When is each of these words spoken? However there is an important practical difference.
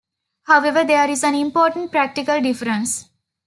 However 0.45 0.83
there 0.83 1.07
is 1.11 1.23
an 1.23 1.35
important 1.35 1.91
practical 1.91 2.41
difference. 2.41 3.07